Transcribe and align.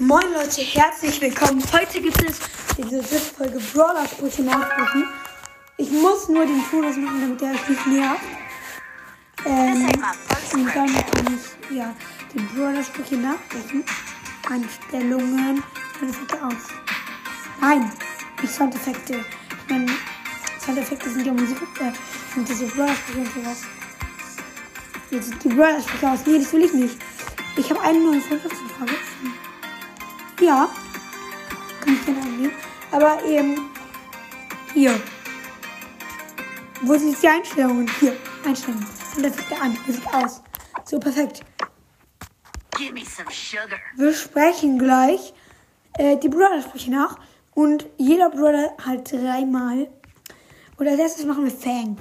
Moin 0.00 0.32
Leute, 0.32 0.62
herzlich 0.62 1.20
willkommen. 1.20 1.62
Heute 1.74 2.00
gibt 2.00 2.24
es 2.24 2.38
diese 2.74 3.02
dritte 3.02 3.18
Folge 3.36 3.60
Brawler-Sprüche 3.74 4.40
nachsprechen. 4.44 5.06
Ich 5.76 5.90
muss 5.90 6.26
nur 6.26 6.46
den 6.46 6.64
Tonus 6.70 6.96
machen, 6.96 7.20
damit 7.20 7.40
der 7.42 7.50
euch 7.50 7.68
nicht 7.68 7.86
nervt. 7.86 8.22
Ähm, 9.44 9.88
und 10.54 10.74
dann 10.74 10.74
kann 10.74 10.86
ich 10.88 11.76
ja 11.76 11.94
die 12.32 12.38
Brawler-Sprüche 12.38 13.16
nachsprechen. 13.16 13.84
Einstellungen, 14.48 15.62
Soundeffekte 15.98 16.46
aus. 16.46 16.68
Nein, 17.60 17.92
nicht 18.40 18.54
Soundeffekte. 18.54 19.16
Ich 19.16 19.70
meine, 19.70 19.92
Soundeffekte 20.64 21.10
sind 21.10 21.26
ja 21.26 21.32
Musik, 21.34 21.58
äh, 21.78 21.92
sind 22.34 22.48
diese 22.48 22.64
Brawler-Sprüche 22.68 23.18
und 23.18 23.34
sowas. 23.34 23.62
Jetzt 25.10 25.34
die 25.44 25.48
Brawler-Sprüche 25.48 26.10
aus. 26.10 26.20
Nee, 26.24 26.38
das 26.38 26.50
will 26.54 26.64
ich 26.64 26.72
nicht. 26.72 26.96
Ich 27.58 27.68
habe 27.68 27.82
eine 27.82 27.98
neue 27.98 28.22
Frage. 28.22 28.40
Ja. 30.40 30.68
Kann 31.80 31.94
ich 31.94 32.04
gerne 32.04 32.22
angehen. 32.22 32.52
Aber 32.90 33.22
eben 33.24 33.70
hier. 34.72 35.00
Wo 36.82 36.96
sind 36.96 37.22
die 37.22 37.28
Einstellungen? 37.28 37.90
Hier. 38.00 38.16
Einstellungen. 38.44 38.86
Und 39.16 39.22
dann 39.22 39.32
fängt 39.32 39.50
er 39.50 39.62
an. 39.62 39.78
Sieht 39.86 40.14
aus? 40.14 40.42
So, 40.84 40.98
perfekt. 40.98 41.42
Give 42.76 42.92
me 42.92 43.04
some 43.04 43.30
sugar. 43.30 43.78
Wir 43.96 44.14
sprechen 44.14 44.78
gleich 44.78 45.34
äh, 45.98 46.16
die 46.16 46.28
Brother-Sprüche 46.28 46.90
nach. 46.90 47.18
Und 47.54 47.86
jeder 47.98 48.30
Brother 48.30 48.74
halt 48.84 49.12
dreimal. 49.12 49.88
Und 50.78 50.88
als 50.88 50.98
erstes 50.98 51.26
machen 51.26 51.44
wir 51.44 51.50
Fang. 51.50 51.98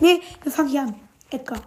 Nee, 0.00 0.20
wir 0.42 0.52
fangen 0.52 0.68
hier 0.68 0.82
an. 0.82 0.94
Edgar. 1.30 1.60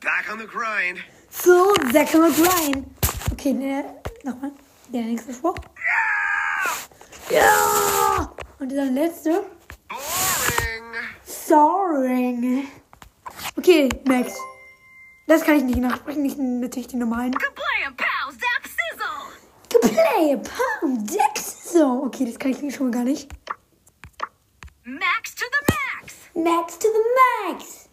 Back 0.00 0.32
on 0.32 0.38
the 0.38 0.46
grind. 0.46 1.00
So, 1.30 1.74
Zack 1.92 2.14
und 2.14 2.38
Ryan. 2.38 2.86
Okay, 3.32 3.52
der, 3.54 3.84
nochmal. 4.22 4.52
Der 4.88 5.02
nächste 5.02 5.34
Spruch. 5.34 5.56
Ja! 7.30 8.32
Und 8.58 8.70
der 8.70 8.86
letzte. 8.86 9.44
Boring. 9.88 10.94
Soaring. 11.24 12.68
Okay, 13.56 13.88
Max. 14.06 14.34
Das 15.26 15.42
kann 15.44 15.56
ich 15.56 15.64
nicht 15.64 15.78
nachsprechen, 15.78 16.22
nicht 16.22 16.38
natürlich 16.38 16.86
die 16.88 16.96
normalen. 16.96 17.32
Play, 17.32 17.54
Pam. 20.36 21.06
So, 21.62 22.02
okay, 22.06 22.24
das 22.24 22.38
kann 22.38 22.52
ich 22.52 22.74
schon 22.74 22.86
mal 22.86 22.92
gar 22.92 23.04
nicht. 23.04 23.30
Max 24.84 25.34
to 25.34 25.44
the 25.44 25.74
max. 25.74 26.14
Max 26.34 26.78
to 26.78 26.88
the 26.88 27.04
Max. 27.52 27.90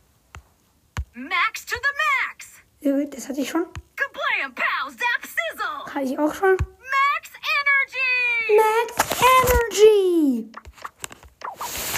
Max 1.14 1.66
to 1.66 1.76
the 1.76 1.92
max. 2.02 2.48
Äh, 2.82 3.06
Das 3.10 3.28
hatte 3.28 3.42
ich 3.42 3.50
schon. 3.50 3.66
Kablam, 3.98 4.56
pow, 4.56 4.90
zap, 4.90 5.24
sizzle. 5.24 5.94
Hatte 5.94 6.06
ich 6.06 6.18
auch 6.18 6.34
schon. 6.34 6.56
Max 8.48 8.94
energy. 9.22 10.52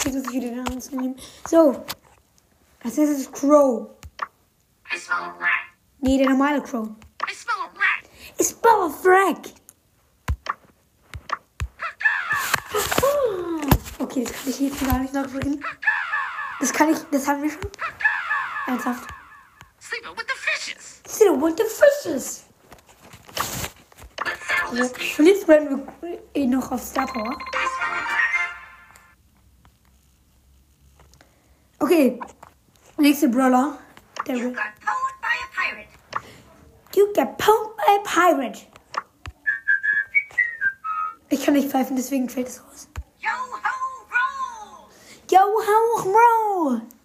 Jetzt 0.04 0.14
muss 0.14 0.24
ich 0.26 0.32
wieder 0.32 0.50
den 0.50 0.60
anderen 0.60 0.98
nehmen. 0.98 1.20
So. 1.48 1.86
Als 2.84 2.98
nächstes 2.98 3.20
ist 3.20 3.34
Crow. 3.34 3.90
I 4.94 4.98
smell 4.98 5.18
a 5.18 5.28
rat. 5.40 5.50
Nee, 6.00 6.18
der 6.18 6.30
normale 6.30 6.62
Crow. 6.62 6.88
I 7.30 7.34
smell 7.34 7.56
a 7.60 7.66
rat. 7.66 8.10
Ist 8.38 8.62
Bauer 8.62 8.90
Frack. 8.90 9.50
Okay, 14.00 14.24
das 14.24 14.34
kann 14.34 14.50
ich 14.50 14.60
jetzt 14.60 14.86
gar 14.86 15.00
nicht 15.00 15.14
nachsprechen. 15.14 15.64
Das 16.60 16.72
kann 16.72 16.90
ich, 16.90 16.98
das 17.12 17.28
haben 17.28 17.44
wir 17.44 17.50
schon. 17.50 17.62
Ernsthaft. 18.68 19.10
Sleeping 19.82 20.16
with 20.16 20.26
the 20.28 20.36
fishes. 20.36 21.02
Still 21.08 21.42
want 21.42 21.58
the 21.58 21.66
fishes. 21.66 22.47
Also, 24.70 25.24
jetzt 25.24 25.48
werden 25.48 25.88
wir 26.02 26.20
eh 26.34 26.46
noch 26.46 26.72
auf 26.72 26.84
Star 26.84 27.08
Power. 27.08 27.38
Okay. 31.80 32.20
Nächste 32.98 33.30
Brawler. 33.30 33.78
Der 34.28 34.36
You 34.36 34.50
got 34.50 34.58
pwned 34.82 35.22
by 35.22 35.36
a 35.40 35.48
pirate. 35.56 35.88
You 36.96 37.14
get 37.14 37.38
pwned 37.38 37.78
by 37.78 37.94
a 37.96 38.04
pirate. 38.04 38.68
Ich 41.30 41.46
kann 41.46 41.54
nicht 41.54 41.70
pfeifen, 41.70 41.96
deswegen 41.96 42.30
fällt 42.30 42.48
es 42.48 42.62
raus. 42.64 42.90
Yo 43.20 43.30
ho 43.30 44.06
roll. 44.12 44.90
Yo, 45.30 45.40
ho, 45.40 46.04
bro. 46.04 46.97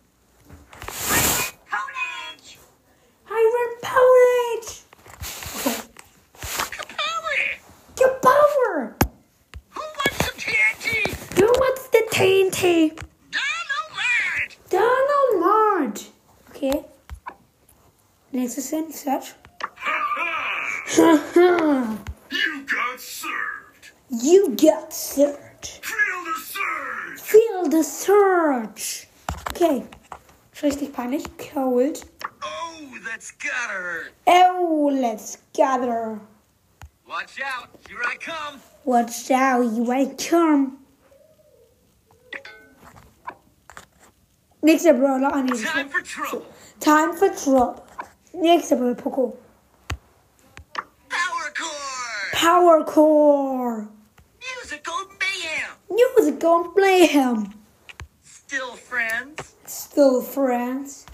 Nächstes 18.54 18.68
sind 18.68 18.94
Search. 18.94 19.34
You 20.98 22.66
got 22.66 23.00
served. 23.00 23.92
you 24.10 24.48
got 24.56 24.92
search. 24.92 25.80
Feel 25.80 26.24
the 26.24 26.38
surge. 26.38 27.20
Feel 27.20 27.70
the 27.70 27.82
surge! 27.82 29.08
Okay. 29.50 29.84
Richtig 30.60 30.92
peinlich. 30.92 31.24
Cold. 31.38 32.04
Oh, 32.42 32.98
that's 33.06 33.30
gotta 33.30 33.72
hurt. 33.72 34.12
Oh, 34.26 34.90
let's 34.92 35.38
gather. 35.54 36.20
Watch 37.08 37.40
out. 37.40 37.70
Here 37.88 38.02
I 38.04 38.16
come. 38.16 38.60
Watch 38.84 39.30
out, 39.30 39.62
you 39.62 39.90
ain't 39.90 40.18
come. 40.18 40.78
Nächster 44.62 44.92
Brawler. 44.92 45.30
Das 45.46 45.62
Time 45.62 45.88
for 45.88 46.02
trouble. 46.02 46.46
Time 46.80 47.14
for 47.14 47.30
drop. 47.30 47.91
Nächster 48.34 48.76
Brawler, 48.76 48.94
Poco. 48.94 49.36
Power 51.08 51.52
core. 51.54 52.30
Power 52.32 52.84
Core. 52.84 53.88
Musical 54.40 54.94
mayhem. 55.20 55.70
Music 55.90 56.42
and 56.44 56.74
play 56.74 57.06
him. 57.06 57.52
Still 58.24 58.74
friends. 58.76 59.54
Still 59.66 60.22
friends. 60.22 61.06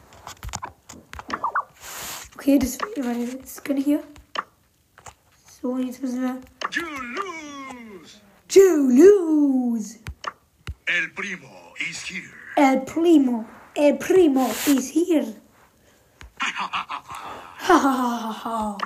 Okay, 2.36 2.58
das, 2.58 2.78
warte, 2.96 3.36
das 3.36 3.62
können 3.62 3.82
hier. 3.82 4.02
So, 5.60 5.76
jetzt 5.78 6.00
müssen 6.00 6.22
wir. 6.22 6.40
You 6.72 6.86
lose. 7.16 8.20
To 8.48 8.88
lose. 8.88 9.98
El 10.86 11.08
primo 11.10 11.74
is 11.90 12.00
here. 12.08 12.32
El 12.56 12.80
Primo. 12.84 13.44
El 13.76 13.96
Primo 13.98 14.48
is 14.66 14.88
here. 14.90 15.34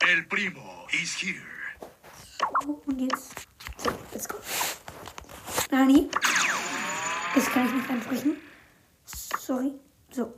El 0.00 0.26
primo 0.28 0.86
is 0.94 1.14
here. 1.20 1.42
So, 2.38 2.80
und 2.86 2.98
jetzt. 2.98 3.34
So, 3.76 3.90
let's 4.12 4.26
go. 4.26 4.38
Nani. 5.70 6.08
Das 7.34 7.44
kann 7.50 7.66
ich 7.66 7.72
nicht 7.74 7.90
ansprechen. 7.90 8.36
Sorry. 9.04 9.74
So. 10.10 10.32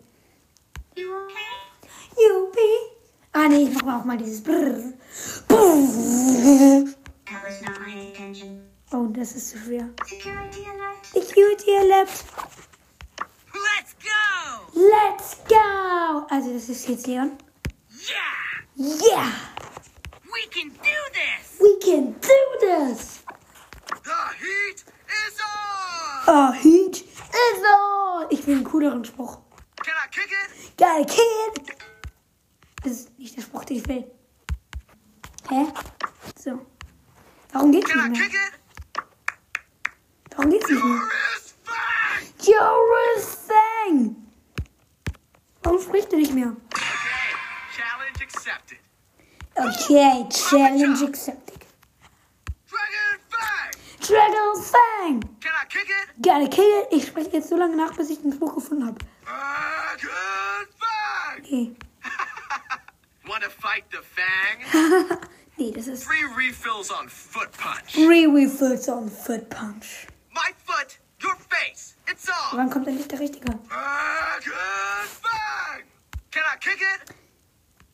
You 0.97 2.49
okay? 2.49 2.77
Ah, 3.33 3.47
nee, 3.47 3.69
ich 3.69 3.75
mach 3.75 3.85
mal 3.85 4.01
auch 4.01 4.05
mal 4.05 4.19
dieses 4.19 4.43
Brrr. 4.43 4.95
Brrr. 5.47 6.85
Oh, 8.91 9.07
das 9.13 9.37
ist 9.37 9.51
zu 9.51 9.59
schwer. 9.59 9.89
Security 10.05 10.67
alert. 10.67 11.07
Security 11.13 11.77
Alert. 11.77 12.25
Let's 13.53 13.95
go. 14.03 14.19
Let's 14.75 15.37
go. 15.49 16.08
Also, 16.39 16.53
das 16.53 16.69
ist 16.69 16.89
jetzt 16.89 17.09
Leon. 17.09 17.37
Yeah. 17.91 18.95
Yeah. 19.03 19.33
We 20.23 20.47
can 20.53 20.69
do 20.71 20.99
this. 21.13 21.59
We 21.59 21.81
can 21.81 22.13
do 22.13 22.39
this. 22.61 23.25
The 24.05 24.37
heat 24.39 24.85
is 25.09 25.41
on. 25.43 26.29
Oh, 26.29 26.53
Heat 26.53 27.03
is 27.03 27.65
on. 27.65 28.27
Ich 28.31 28.47
will 28.47 28.55
einen 28.55 28.63
cooleren 28.65 29.05
Spruch. 29.05 29.41
Can 29.85 29.95
I 29.97 30.09
kick 30.13 30.31
it? 30.31 30.77
Geil, 30.77 31.05
Kid. 31.07 31.77
Das 32.85 32.93
ist 32.93 33.19
nicht 33.19 33.37
der 33.37 33.43
Spruch, 33.43 33.65
den 33.65 33.79
ich 33.79 33.89
will. 33.89 34.05
Hä? 35.49 35.67
So. 36.39 36.65
Warum 37.53 37.73
geht's 37.73 37.91
Can 37.91 37.99
I 37.99 38.09
nicht 38.11 38.21
mehr? 38.21 38.29
kick 38.29 38.39
it? 38.39 38.53
Warum 40.37 40.51
geht's 40.53 40.71
nicht 40.71 40.85
mehr? 40.85 41.01
Joris. 42.47 43.38
Warum 45.69 45.83
sprichst 45.83 46.11
du 46.11 46.17
nicht 46.17 46.33
mehr? 46.33 46.57
Okay. 46.73 46.81
Challenge 47.77 48.23
accepted. 48.23 48.79
Okay, 49.55 50.27
Challenge 50.31 51.05
accepted. 51.07 51.61
Dragon 52.67 53.19
Fang. 53.29 53.71
Dragon 54.01 54.63
Fang. 54.63 55.21
Can 55.41 55.53
I 55.53 55.67
kick 55.69 55.91
it? 55.91 56.23
Geile 56.23 56.49
Kill. 56.49 56.87
Ich 56.91 57.09
spreche 57.09 57.33
jetzt 57.33 57.51
so 57.51 57.57
lange 57.59 57.77
nach, 57.77 57.95
bis 57.95 58.09
ich 58.09 58.23
den 58.23 58.33
Spruch 58.33 58.55
gefunden 58.55 58.87
habe. 58.87 58.97
Dragon 60.01 60.67
Fang. 60.79 61.39
Okay. 61.45 61.77
Wanna 63.27 63.51
fight 63.51 63.85
the 63.91 63.99
Fang? 63.99 65.19
Nee, 65.59 65.73
das 65.73 65.87
ist 65.89 66.05
Three 66.05 66.25
refills 66.35 66.91
on 66.91 67.11
foot 67.11 67.51
punch. 67.53 67.93
Three 67.93 68.27
Refills 68.27 68.89
on 68.89 69.11
Foot 69.11 69.51
Punch. 69.51 70.07
My 70.33 70.53
foot, 70.65 70.99
your 71.21 71.37
face. 71.51 71.88
Wann 72.53 72.71
kommt 72.71 72.89
endlich 72.89 73.09
der 73.09 73.21
Richtige? 73.21 73.47
Can 76.31 76.43
I 76.43 76.57
kick 76.61 76.81
it? 76.81 77.15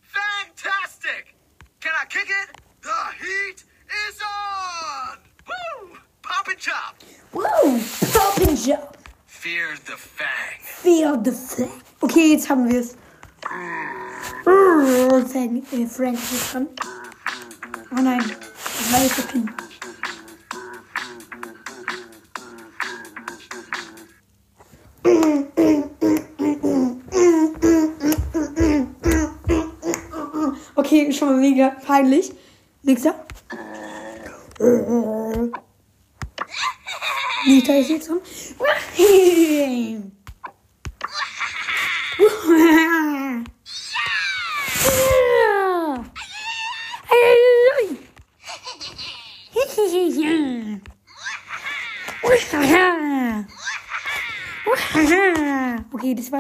Fantastic! 0.03 1.35
Can 1.81 1.93
I 2.01 2.07
kick 2.09 2.29
it? 2.29 2.61
The 2.83 2.91
heat 3.19 3.65
is 4.09 4.21
on! 4.23 5.19
Woo! 5.47 5.99
Pop 6.23 6.49
and 6.49 6.59
chop! 6.59 6.97
Wow, 7.33 7.81
Pop 8.13 8.39
and 8.47 8.57
Jump. 8.57 8.97
Fear 9.27 9.77
the 9.87 9.97
fang. 9.97 10.61
Feel 10.61 11.17
the 11.23 11.33
flag. 11.33 11.71
Okay, 12.01 12.33
jetzt 12.33 12.49
haben 12.49 12.69
wir 12.69 12.81
es. 12.81 12.97
Frank, 14.45 15.73
äh, 15.73 15.87
Frank 15.87 16.19
ist 16.19 16.55
dran. 16.55 16.69
Oh 17.91 18.01
nein, 18.01 18.25
das 18.79 18.93
war 18.93 19.01
jetzt 19.01 19.19
der 19.19 19.23
Pin. 19.25 19.64
Okay, 30.77 31.13
schon 31.13 31.29
mal 31.29 31.37
mega 31.39 31.71
peinlich. 31.85 32.33
Nächster. 32.83 33.15
Nächster 37.47 37.79
ist 37.79 37.91
jetzt 37.91 38.09
dran. 38.09 38.21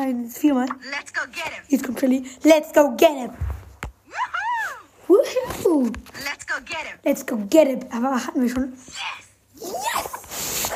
Jetzt 0.02 0.38
viermal. 0.38 0.66
Let's 0.90 1.12
go 1.12 1.20
get 1.30 1.52
him. 1.52 1.64
Jetzt 1.68 1.84
kommt 1.84 2.00
Shelly. 2.00 2.24
Let's 2.42 2.72
go 2.72 2.94
get 2.96 3.10
him. 3.10 3.30
Woohoo! 5.06 5.92
Let's 6.24 6.46
go 6.46 6.54
get 6.64 6.86
him. 6.86 6.98
Let's 7.04 7.24
go 7.24 7.36
get 7.48 7.68
him. 7.68 7.80
Aber 7.92 8.26
hatten 8.26 8.42
wir 8.42 8.48
schon. 8.48 8.72
Yes! 9.60 10.70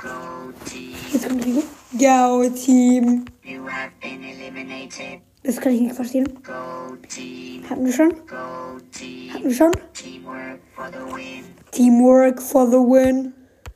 Go 0.00 0.52
team. 0.64 0.94
Jetzt 1.12 1.28
kommt 1.28 1.44
Rico. 1.44 1.62
Go 1.98 2.48
Team. 2.50 3.24
You 3.42 3.66
have 3.66 3.90
been 4.00 4.22
eliminated. 4.22 5.20
Das 5.42 5.60
kann 5.60 5.72
ich 5.72 5.80
nicht 5.80 5.94
verstehen. 5.96 6.26
Go 6.42 6.96
team. 7.08 7.68
Hatten 7.68 7.84
wir 7.86 7.92
schon? 7.92 8.10
Go 8.26 8.78
team. 8.92 9.32
Hatten 9.32 9.44
wir 9.44 9.54
schon? 9.54 9.72
Teamwork 9.94 10.60
for 10.74 10.88
the 10.92 11.14
win. 11.14 11.44
Teamwork 11.72 12.40
for 12.40 12.66
the 12.66 12.76
win. 12.76 13.32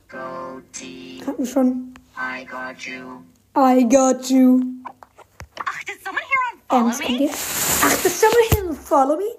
Go 0.07 0.61
team. 0.71 1.25
Hatten 1.25 1.39
wir 1.39 1.45
schon. 1.45 1.93
I 2.15 2.45
got 2.45 2.85
you. 2.85 3.23
I 3.55 3.83
got 3.83 4.31
you. 4.31 4.81
Ach, 5.59 5.83
did 5.85 6.01
someone 6.01 6.23
here 6.23 6.39
on 6.71 6.87
Ähm, 6.87 6.91
follow 6.91 7.19
me? 7.19 7.29
Ach, 7.29 8.01
does 8.01 8.15
someone 8.15 8.43
here 8.51 8.73
follow 8.73 9.15
me? 9.15 9.29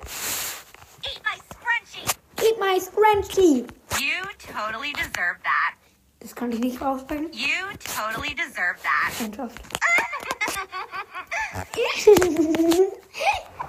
Eat 1.03 1.21
my 1.25 1.37
scrunchie. 1.51 2.07
Eat 2.45 2.57
my 2.61 2.79
scrunchie. 2.79 3.69
You 4.01 4.23
totally 4.39 4.93
deserve 4.93 5.39
that. 5.43 5.75
Das 6.21 6.33
kann 6.33 6.53
ich 6.53 6.61
nicht 6.61 6.81
aussprechen. 6.81 7.33
You 7.33 7.73
totally 7.97 8.35
deserve 8.35 8.81
that. 8.85 9.13
Freundschaft. 9.15 9.61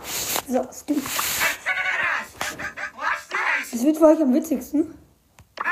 so, 0.47 0.63
this! 0.86 1.03
Das 3.71 3.83
wird 3.83 3.97
für 3.97 4.06
euch 4.06 4.21
am 4.21 4.31
witzigsten. 4.33 4.94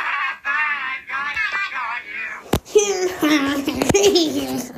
If 4.05 4.71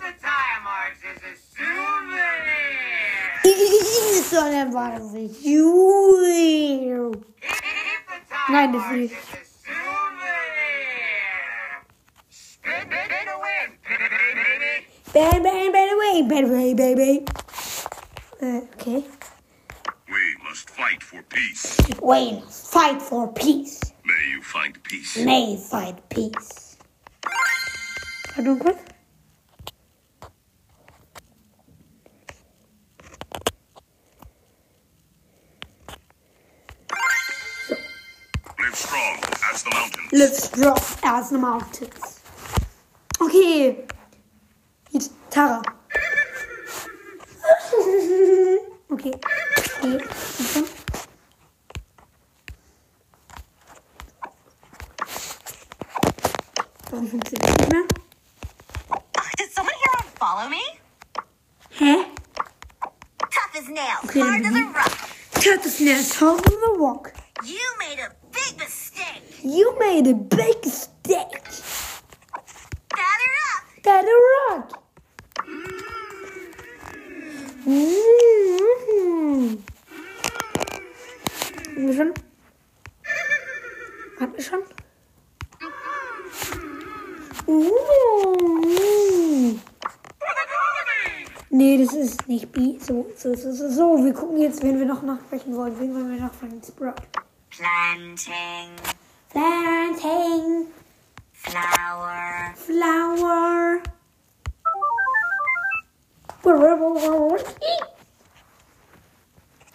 the 0.00 0.12
tire 0.20 0.60
marks 0.64 0.98
is 1.06 1.22
a 1.22 1.34
souvenir. 1.54 3.30
Sondern 4.24 4.72
war 4.74 4.90
das 4.90 5.12
nicht. 5.12 5.40
Juhu. 5.44 7.12
If 7.12 7.20
the 8.08 8.18
tire 8.28 8.50
Nein, 8.50 8.72
das 8.72 8.82
marks 8.82 8.96
nicht. 8.96 9.12
is 9.12 9.18
a 9.18 9.44
souvenir. 9.62 10.66
Spin, 12.28 12.72
spin, 12.74 13.06
spin 13.06 13.26
to 13.26 13.36
win, 13.44 13.68
baby. 13.86 14.74
Bang, 15.14 15.42
bang, 15.44 15.70
bang, 15.72 15.90
away, 15.94 16.22
bang, 16.28 16.44
away, 16.50 16.74
baby. 16.74 17.24
Äh, 18.42 18.62
okay. 18.74 19.04
We 20.10 20.22
must 20.42 20.68
fight 20.70 21.02
for 21.04 21.22
peace. 21.22 21.76
Wayne, 22.02 22.42
fight 22.42 23.00
for 23.00 23.32
peace. 23.32 23.80
May 24.04 24.30
you 24.32 24.42
find 24.42 24.82
peace. 24.82 25.16
May 25.24 25.56
fight 25.56 26.08
peace. 26.08 26.67
Du 28.44 28.56
kurz? 28.56 28.76
Live 38.60 38.74
strong 38.76 39.18
as 39.50 39.62
the 39.64 39.70
mountains. 39.70 40.12
Let's 40.12 40.50
drop 40.50 40.82
as 41.02 41.30
the 41.30 41.38
mountains. 41.38 42.20
Okay. 43.20 43.84
Jetzt 44.92 45.12
Tara. 45.30 45.62
Okay. 48.90 49.12
Okay. 49.82 49.98
Warum 56.90 57.06
funktioniert 57.06 57.58
nicht 57.60 57.72
mehr? 57.72 58.07
Follow 60.18 60.48
me? 60.48 60.62
Huh? 61.74 62.04
Tough 63.20 63.56
as 63.56 63.68
nails, 63.68 64.04
Okay, 64.04 64.20
hard 64.20 64.42
as 64.44 64.54
a 64.54 64.64
rock. 64.74 65.10
Cut 65.34 65.62
the 65.62 65.68
snare, 65.68 66.02
tongue 66.02 66.40
as 66.44 66.52
a 66.52 66.78
rock. 66.78 67.14
You 67.46 67.60
made 67.78 68.00
a 68.00 68.10
big 68.32 68.58
mistake. 68.58 69.22
You 69.44 69.78
made 69.78 70.06
a 70.08 70.14
big 70.14 70.56
mistake. 70.64 71.42
Batter 72.90 73.32
up. 73.52 73.82
Better 73.84 74.18
rock. 74.48 74.82
Mm. 77.66 78.07
So, 92.88 93.06
so, 93.18 93.34
so, 93.34 93.52
so, 93.52 93.70
so. 93.70 94.02
Wir 94.02 94.14
gucken 94.14 94.40
jetzt, 94.40 94.62
wen 94.62 94.78
wir 94.78 94.86
noch 94.86 95.02
nachsprechen 95.02 95.54
wollen. 95.54 95.78
Wen 95.78 95.94
wollen 95.94 96.10
wir 96.10 96.22
noch 96.22 96.32
von 96.32 96.62
Sprout? 96.62 96.94
Planting. 97.50 98.70
Planting. 99.28 100.68
Flower. 101.34 102.54
Flower. 102.56 103.82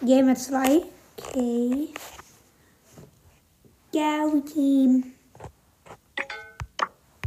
Gamer 0.04 0.34
2. 0.34 0.82
Okay. 1.16 1.88
Go 3.92 4.40
Team. 4.40 5.14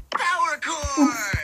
Power 0.09 0.59
core. 0.61 1.36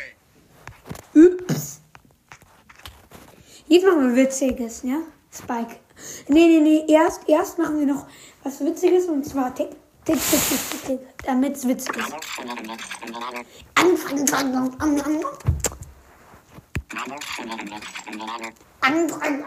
Jetzt 3.73 3.87
machen 3.87 4.15
wir 4.15 4.23
Witziges, 4.23 4.83
ja? 4.83 4.99
Spike. 5.31 5.77
Nee, 6.27 6.45
nee, 6.45 6.59
nee. 6.59 6.85
Erst, 6.87 7.27
erst 7.27 7.57
machen 7.57 7.79
wir 7.79 7.87
noch 7.87 8.05
was 8.43 8.63
Witziges 8.63 9.05
und 9.05 9.25
zwar 9.25 9.55
Tick, 9.55 9.69
Tick, 10.05 10.19
Tick, 10.29 10.39
Tick, 10.47 10.69
Tick, 10.69 10.85
Tick 10.85 10.99
damit 11.25 11.55
es 11.55 11.67
witzig 11.67 11.97
ist. 11.97 12.13
Anfangen, 12.13 12.69
anfangen, 12.69 13.15
anfangen. 13.15 13.65
Anfangen, 13.73 14.63
anfangen. 14.79 15.25
An, 18.81 19.09
an, 19.09 19.43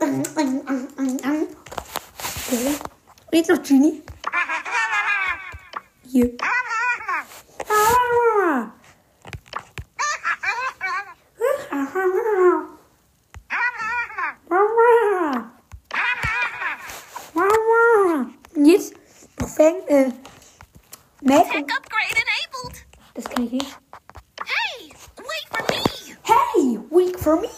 an, 0.00 0.22
an, 0.34 0.62
an, 0.66 0.88
an, 0.96 1.20
an. 1.22 1.46
Okay. 2.48 2.74
Jetzt 3.30 3.50
noch 3.50 3.62
Genie. 3.62 4.02
Hier. 6.10 6.36
Fang, 19.56 19.86
äh, 19.86 20.10
Mac. 21.20 21.48
Tech 21.48 21.62
upgrade 21.62 22.16
enabled. 22.16 22.86
Das 23.14 23.24
kann 23.24 23.44
ich 23.44 23.52
nicht. 23.52 23.78
Hey, 24.44 24.92
wait 25.16 25.46
for 25.48 25.62
me. 25.70 25.82
Hey, 26.24 26.78
wait 26.90 27.16
for 27.20 27.36
me. 27.36 27.48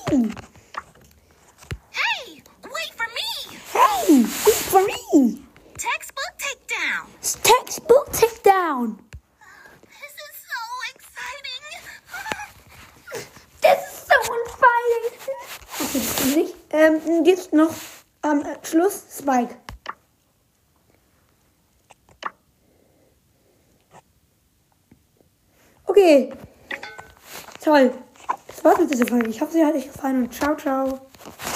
Hey, 1.90 2.42
wait 2.64 2.92
for 2.94 3.06
me! 3.14 3.58
Hey, 3.72 4.26
wait 4.44 4.62
for 4.68 4.82
me. 4.82 5.42
Textbook 5.78 6.32
takedown! 6.36 7.06
Textbook 7.42 8.12
take 8.12 8.42
down. 8.42 8.98
This 9.88 10.14
is 10.26 10.34
so 10.44 10.60
exciting! 10.92 11.62
Das 13.62 13.78
ist 13.78 14.06
so 14.06 14.16
unfein. 14.34 15.00
Okay, 15.80 16.00
das 16.04 16.24
nicht. 16.36 16.54
Ähm, 16.72 17.24
jetzt 17.24 17.54
noch 17.54 17.74
am 18.20 18.44
Schluss 18.62 19.02
Spike. 19.18 19.56
Toll. 27.64 27.90
Das 28.46 28.64
war's 28.64 28.78
mit 28.78 28.92
dieser 28.92 29.06
Folge. 29.06 29.28
Ich 29.28 29.40
hoffe, 29.40 29.52
sie 29.52 29.64
hat 29.64 29.74
euch 29.74 29.92
gefallen 29.92 30.22
und 30.22 30.32
ciao, 30.32 30.56
ciao. 30.56 31.05